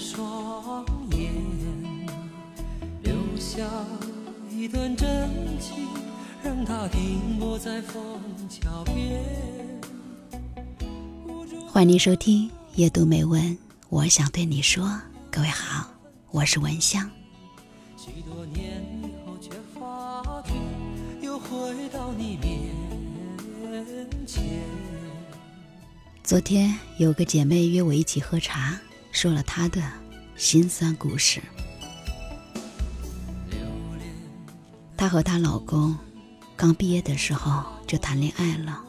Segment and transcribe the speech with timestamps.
[0.00, 1.30] 双眼，
[3.02, 3.62] 留下
[4.50, 5.28] 一段真
[5.60, 5.86] 情，
[6.42, 8.18] 让它停泊在枫
[8.48, 9.22] 桥边。
[11.68, 13.42] 欢迎您收听《夜读美文》，
[13.90, 14.90] 我想对你说，
[15.30, 15.86] 各位好，
[16.30, 17.08] 我是文香。
[17.98, 20.54] 许多年以后，却发觉
[21.20, 22.70] 又回到你面
[24.26, 24.42] 前。
[26.24, 28.80] 昨天有个姐妹约我一起喝茶，
[29.12, 29.82] 说了她的
[30.36, 31.40] 心酸故事。
[34.96, 35.96] 她和她老公
[36.56, 38.82] 刚毕业的时候就谈恋爱了，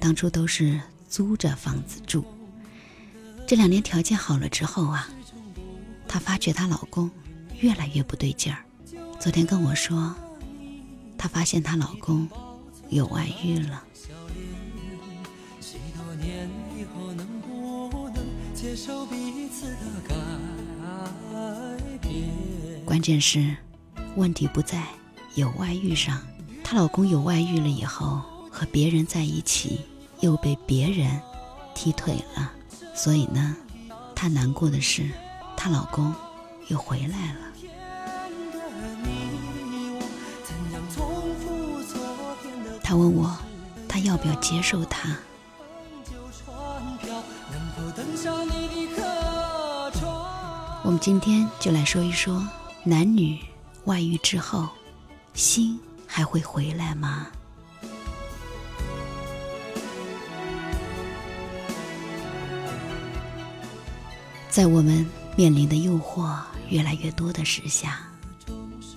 [0.00, 2.24] 当初都是租着房子住。
[3.46, 5.08] 这两年条件好了之后啊，
[6.08, 7.10] 她发觉她老公
[7.60, 8.64] 越来越不对劲儿。
[9.20, 10.14] 昨天跟我说，
[11.18, 12.28] 她发现她老公
[12.88, 13.84] 有外遇了。
[18.62, 19.76] 接受彼此的
[20.08, 20.14] 改
[22.00, 23.56] 变关键是，
[24.14, 24.84] 问题不在
[25.34, 26.20] 有外遇上。
[26.62, 29.80] 她老公有外遇了以后，和别人在一起，
[30.20, 31.20] 又被别人
[31.74, 32.52] 踢腿了。
[32.94, 33.56] 所以呢，
[34.14, 35.10] 她难过的是，
[35.56, 36.14] 她老公
[36.68, 37.40] 又回来了。
[42.80, 43.36] 她问我，
[43.88, 45.18] 她要不要接受他？
[50.92, 52.46] 我们今天就来说一说，
[52.84, 53.38] 男女
[53.84, 54.68] 外遇之后，
[55.32, 57.28] 心还会回来吗？
[64.50, 66.38] 在我们面临的诱惑
[66.68, 68.06] 越来越多的时下，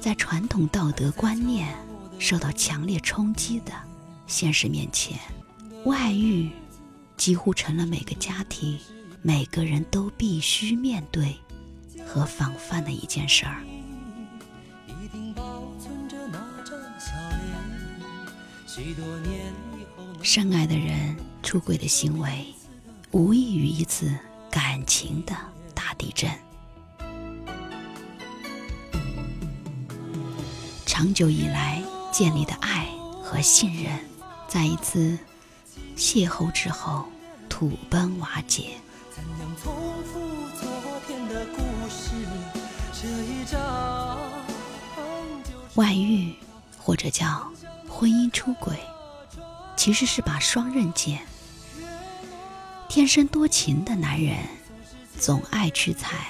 [0.00, 1.76] 在传统道德观念
[2.18, 3.72] 受到强烈冲击的
[4.26, 5.18] 现实面前，
[5.84, 6.50] 外遇
[7.18, 8.80] 几乎成了每个家庭、
[9.20, 11.36] 每个人都必须面对。
[12.12, 13.56] 和防范的一件事儿。
[20.22, 22.46] 深爱的人出轨的行为，
[23.12, 24.14] 无异于一次
[24.50, 25.34] 感情的
[25.74, 26.30] 大地震。
[30.84, 32.86] 长久以来建立的爱
[33.22, 33.98] 和信任，
[34.46, 35.18] 在一次
[35.96, 37.06] 邂逅之后
[37.48, 38.74] 土崩瓦解。
[45.74, 46.34] 外遇，
[46.78, 47.50] 或者叫
[47.88, 48.78] 婚姻出轨，
[49.76, 51.20] 其实是把双刃剑。
[52.88, 54.36] 天生多情的男人
[55.18, 56.26] 总爱去采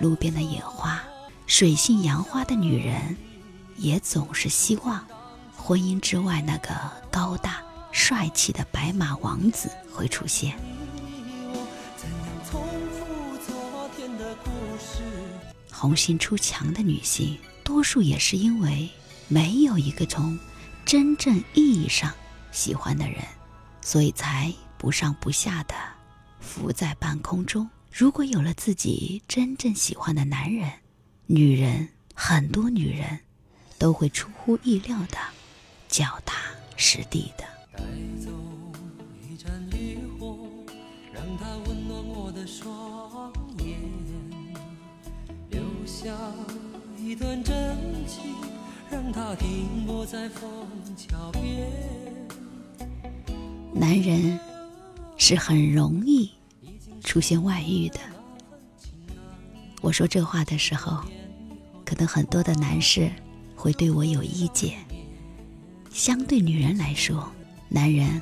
[0.00, 0.98] 路边的野花，
[1.46, 3.16] 水性杨花的女人
[3.76, 5.04] 也总是希望
[5.54, 6.74] 婚姻之外那个
[7.10, 10.58] 高大帅气的白马王子会出现。
[15.78, 18.88] 红杏出墙的女性，多数也是因为
[19.28, 20.38] 没有一个从
[20.86, 22.10] 真正意义上
[22.50, 23.22] 喜欢的人，
[23.82, 25.74] 所以才不上不下的
[26.40, 27.68] 浮在半空中。
[27.92, 30.72] 如果有了自己真正喜欢的男人，
[31.26, 33.20] 女人很多女人
[33.76, 35.18] 都会出乎意料的
[35.88, 36.38] 脚踏
[36.76, 37.44] 实地的。
[45.96, 46.14] 下
[47.02, 47.74] 一段真
[48.06, 48.34] 情，
[48.90, 51.72] 让它停泊在枫桥边。
[53.72, 54.38] 男人
[55.16, 56.30] 是很容易
[57.02, 57.98] 出现外遇的。
[59.80, 61.02] 我说这话的时候，
[61.82, 63.10] 可能很多的男士
[63.54, 64.76] 会对我有意见。
[65.90, 67.26] 相对女人来说，
[67.70, 68.20] 男人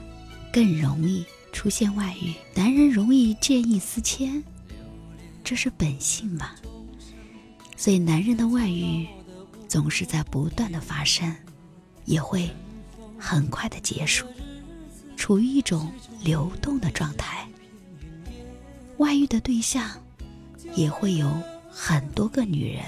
[0.53, 4.45] 更容易出现外遇，男人容易见异思迁，
[5.43, 6.53] 这是本性嘛？
[7.85, 9.07] 所以，男人的外遇
[9.69, 11.37] 总是在不断的发生，
[12.07, 12.51] 也会
[13.19, 14.25] 很快的结束，
[15.19, 15.93] 处于一种
[16.23, 17.47] 流动的状态。
[18.97, 20.01] 外遇的对象
[20.75, 21.31] 也会有
[21.71, 22.83] 很多个女人，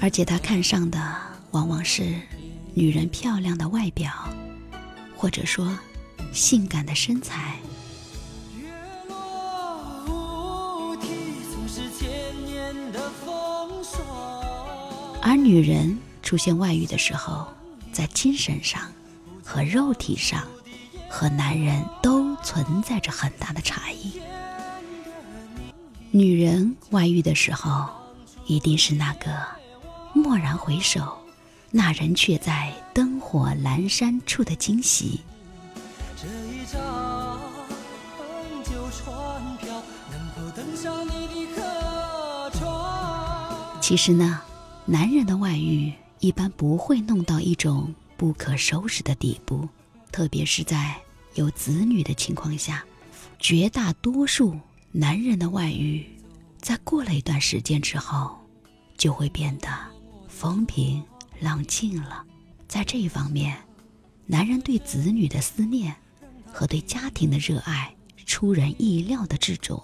[0.00, 0.98] 而且他看上的
[1.50, 2.14] 往往是
[2.72, 4.10] 女人漂亮的外表，
[5.14, 5.78] 或者说。
[6.32, 7.56] 性感的身材，
[15.20, 17.46] 而女人出现外遇的时候，
[17.92, 18.80] 在精神上
[19.44, 20.46] 和肉体上，
[21.08, 24.20] 和男人都存在着很大的差异。
[26.10, 27.88] 女人外遇的时候，
[28.46, 29.30] 一定是那个
[30.14, 31.18] 蓦然回首，
[31.70, 35.20] 那人却在灯火阑珊处的惊喜。
[36.22, 37.40] 这一张
[38.62, 43.80] 旧船票能否登上你的客船？
[43.80, 44.42] 其实呢，
[44.84, 49.66] 男人的外遇一般不会弄到一种不可收拾的地步，
[50.12, 50.94] 特别是在
[51.36, 52.84] 有子女的情况下，
[53.38, 54.54] 绝大多数
[54.92, 56.04] 男人的外遇，
[56.60, 58.38] 在过了一段时间之后，
[58.98, 59.68] 就会变得
[60.28, 61.02] 风平。
[61.40, 62.22] 浪静了，
[62.68, 63.56] 在这一方面，
[64.26, 65.96] 男人对子女的思念
[66.52, 67.94] 和对家庭的热爱
[68.26, 69.82] 出人意料的执着。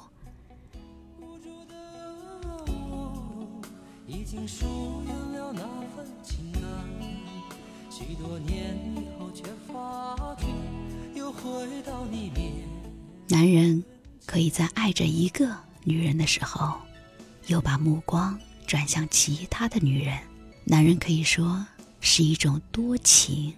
[13.29, 13.83] 男人
[14.25, 16.79] 可以在爱着一个女人的时候，
[17.47, 20.19] 又把目光转向其他的女人。
[20.65, 21.65] 男人可以说
[22.01, 23.53] 是一种多情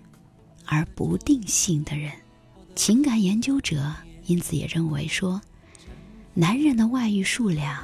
[0.64, 2.12] 而不定性的人，
[2.79, 3.93] 情感研究者
[4.27, 5.43] 因此也认为说，
[6.33, 7.77] 男人的外遇数量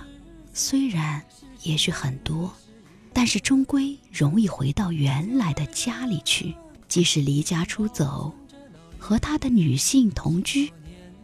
[0.53, 1.21] 虽然
[1.65, 2.55] 也许很多，
[3.13, 6.55] 但是终归容易回到原来的家里去，
[6.87, 8.33] 即使离家出走，
[8.97, 10.73] 和他的女性同居，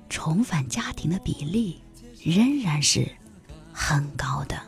[0.09, 1.81] 重返家庭的比例
[2.25, 3.09] 仍然是
[3.73, 4.61] 很高的。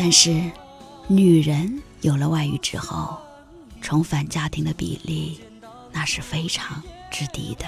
[0.00, 0.48] 但是，
[1.08, 3.18] 女人有了外遇之后，
[3.80, 5.40] 重返家庭的比例，
[5.90, 6.80] 那是非常
[7.10, 7.66] 之低的。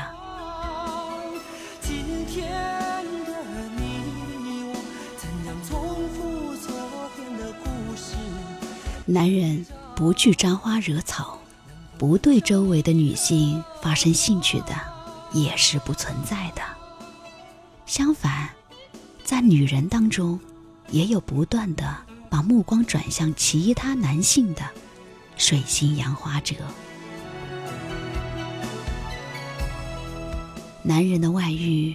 [9.05, 9.67] 男人
[9.97, 11.37] 不去沾花惹草，
[11.99, 14.69] 不对周围的女性发生兴趣的，
[15.32, 16.62] 也是不存在的。
[17.87, 18.50] 相反，
[19.25, 20.38] 在女人当中，
[20.91, 22.06] 也有不断的。
[22.31, 24.62] 把目光转向其他男性的
[25.37, 26.55] 水性杨花者。
[30.82, 31.94] 男人的外遇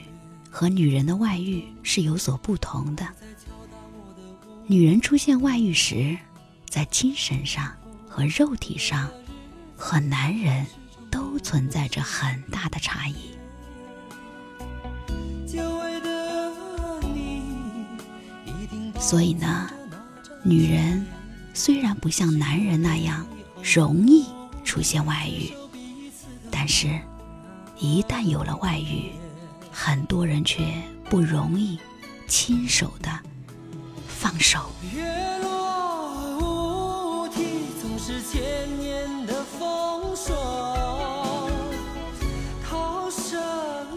[0.51, 3.07] 和女人的外遇是有所不同的。
[4.67, 6.17] 女人出现外遇时，
[6.69, 7.71] 在精神上
[8.07, 9.09] 和肉体上，
[9.77, 10.65] 和男人
[11.09, 13.15] 都存在着很大的差异。
[18.99, 19.69] 所以呢？
[20.47, 21.03] 女人
[21.55, 23.25] 虽然不像男人那样
[23.63, 24.27] 容易
[24.63, 25.51] 出现外遇，
[26.51, 26.87] 但是，
[27.79, 29.09] 一旦有了外遇，
[29.71, 30.63] 很多人却
[31.09, 31.79] 不容易
[32.27, 33.09] 亲手的
[34.07, 34.69] 放手。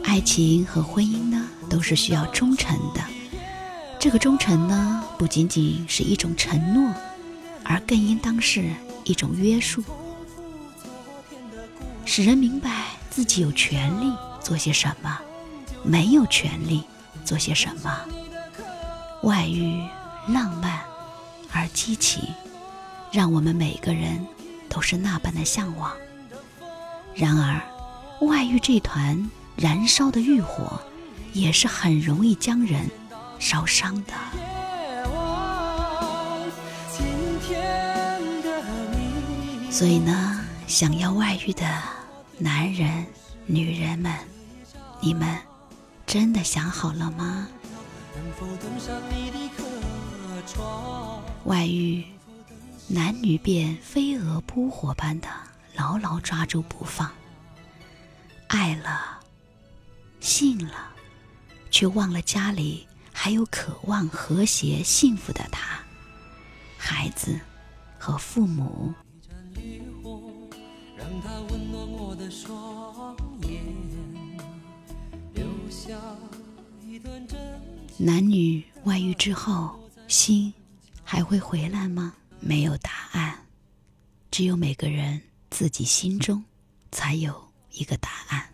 [0.02, 3.17] 爱情和婚姻呢，都是需要忠诚的。
[4.00, 6.94] 这个忠诚呢，不仅仅是一种承诺，
[7.64, 8.70] 而更应当是
[9.04, 9.82] 一种约束，
[12.04, 15.18] 使人明白自己有权利做些什么，
[15.82, 16.84] 没有权利
[17.24, 17.92] 做些什么。
[19.24, 19.84] 外遇
[20.28, 20.80] 浪漫
[21.50, 22.22] 而激情，
[23.10, 24.24] 让我们每个人
[24.68, 25.92] 都是那般的向往。
[27.16, 27.60] 然而，
[28.24, 30.80] 外遇这团燃烧的欲火，
[31.32, 32.88] 也是很容易将人。
[33.38, 34.14] 烧伤的。
[39.70, 41.64] 所以呢，想要外遇的
[42.38, 43.06] 男人、
[43.46, 44.12] 女人们，
[45.00, 45.38] 你们
[46.04, 47.46] 真的想好了吗？
[51.44, 52.04] 外遇，
[52.88, 55.28] 男女便飞蛾扑火般的
[55.74, 57.08] 牢牢抓住不放，
[58.48, 59.20] 爱了，
[60.18, 60.90] 信了，
[61.70, 62.88] 却忘了家里。
[63.20, 65.80] 还有渴望和谐幸福的他，
[66.76, 67.36] 孩子
[67.98, 68.94] 和父母。
[77.96, 80.54] 男女外遇之后，心
[81.02, 82.14] 还会回来吗？
[82.38, 83.36] 没有答案，
[84.30, 85.20] 只有每个人
[85.50, 86.42] 自己心中
[86.92, 87.34] 才有
[87.72, 88.48] 一个答案。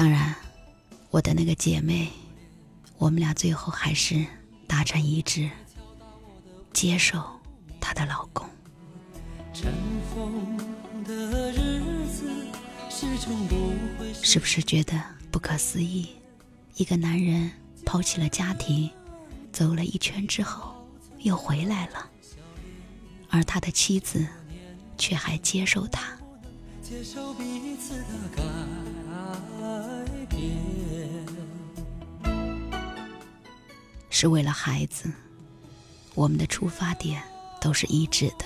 [0.00, 0.34] 当然，
[1.10, 2.08] 我的那个姐妹，
[2.96, 4.24] 我们俩最后还是
[4.66, 5.50] 达成一致，
[6.72, 7.22] 接受
[7.78, 8.48] 她的老公。
[14.22, 14.98] 是不是觉得
[15.30, 16.08] 不可思议？
[16.76, 17.50] 一个男人
[17.84, 18.88] 抛弃了家庭，
[19.52, 20.74] 走了一圈之后
[21.18, 22.08] 又回来了，
[23.28, 24.26] 而他的妻子
[24.96, 26.16] 却还接受他。
[26.82, 28.04] 接受彼此的
[28.34, 28.42] 改
[34.20, 35.10] 是为了孩子。
[36.14, 37.22] 我们的出发点
[37.58, 38.44] 都是一致的，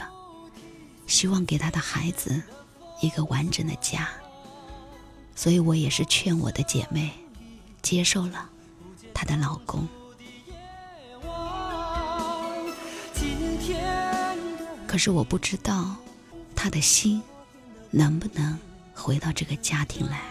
[1.08, 2.40] 希望给他的孩子
[3.00, 4.08] 一个完整的家。
[5.34, 7.10] 所以我也是劝我的姐妹
[7.82, 8.48] 接受了
[9.12, 9.88] 她的老公。
[14.86, 15.96] 可是我不知道
[16.54, 17.20] 他的心
[17.90, 18.56] 能不能
[18.94, 20.22] 回到这个家庭来。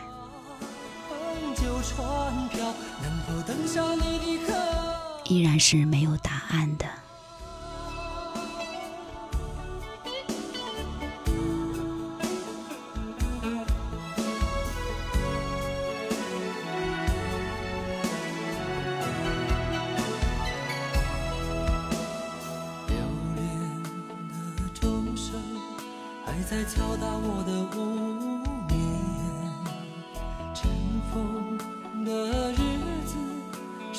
[5.26, 7.04] 依然是没有答案的。
[26.54, 27.93] 在敲打我的无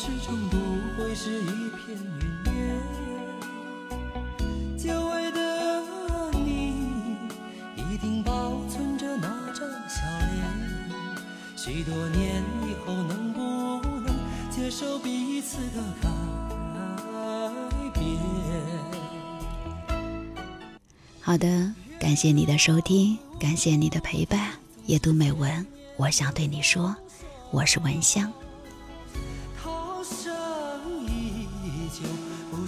[0.04, 0.58] 始终不
[0.98, 2.54] 会是一片云烟。
[4.76, 5.80] 久违的
[6.44, 6.74] 你，
[7.74, 10.02] 一定保存着那张笑
[10.34, 10.44] 脸。
[11.56, 14.14] 许多年以后，能不能
[14.50, 16.10] 接受彼此的改
[17.94, 18.04] 变？
[21.22, 21.72] 好的。
[21.98, 24.50] 感谢你的收听，感谢你的陪伴。
[24.84, 26.94] 夜读美文，我想对你说，
[27.50, 28.30] 我是文香。